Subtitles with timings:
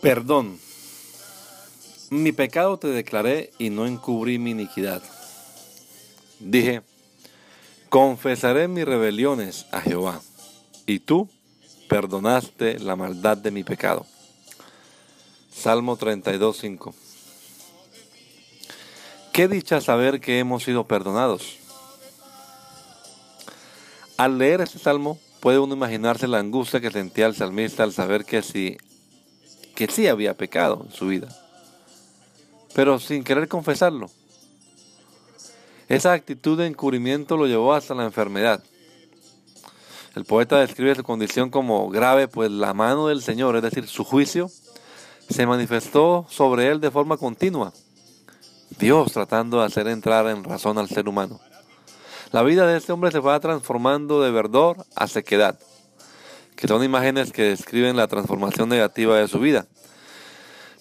[0.00, 0.60] Perdón.
[2.10, 5.02] Mi pecado te declaré y no encubrí mi iniquidad.
[6.38, 6.82] Dije,
[7.88, 10.20] confesaré mis rebeliones a Jehová,
[10.86, 11.28] y tú
[11.88, 14.06] perdonaste la maldad de mi pecado.
[15.50, 16.94] Salmo 32.5
[19.32, 21.58] Qué dicha saber que hemos sido perdonados.
[24.16, 28.24] Al leer este salmo, puede uno imaginarse la angustia que sentía el salmista al saber
[28.24, 28.76] que si
[29.78, 31.28] que sí había pecado en su vida,
[32.74, 34.10] pero sin querer confesarlo.
[35.88, 38.60] Esa actitud de encubrimiento lo llevó hasta la enfermedad.
[40.16, 44.02] El poeta describe su condición como grave, pues la mano del Señor, es decir, su
[44.02, 44.50] juicio,
[45.30, 47.72] se manifestó sobre él de forma continua.
[48.80, 51.38] Dios tratando de hacer entrar en razón al ser humano.
[52.32, 55.56] La vida de este hombre se va transformando de verdor a sequedad
[56.58, 59.68] que son imágenes que describen la transformación negativa de su vida.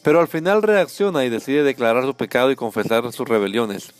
[0.01, 3.93] Pero al final reacciona y decide declarar su pecado y confesar sus rebeliones.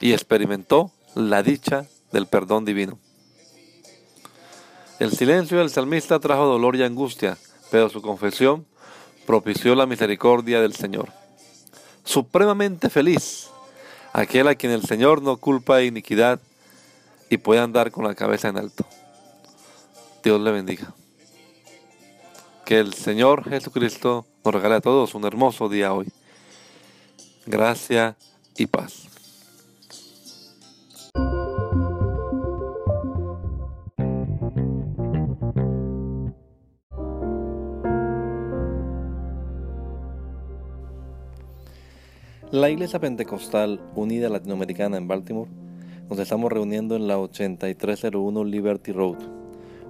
[0.00, 2.98] Y experimentó la dicha del perdón divino.
[4.98, 7.38] El silencio del salmista trajo dolor y angustia,
[7.70, 8.66] pero su confesión
[9.28, 11.12] propició la misericordia del Señor.
[12.02, 13.48] Supremamente feliz,
[14.12, 16.40] aquel a quien el Señor no culpa de iniquidad
[17.30, 18.84] y puede andar con la cabeza en alto.
[20.24, 20.94] Dios le bendiga.
[22.64, 26.06] Que el Señor Jesucristo nos regale a todos un hermoso día hoy.
[27.44, 28.16] Gracia
[28.56, 29.06] y paz.
[42.50, 45.50] La Iglesia Pentecostal Unida Latinoamericana en Baltimore
[46.08, 49.43] nos estamos reuniendo en la 8301 Liberty Road